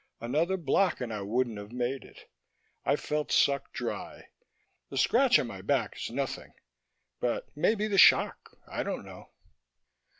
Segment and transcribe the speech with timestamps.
[0.19, 2.25] "Another block and I wouldn't have made it.
[2.83, 4.29] I felt sucked dry.
[4.89, 6.53] The scratch on my back is nothing,
[7.19, 8.57] but maybe the shock...
[8.67, 9.29] I don't know."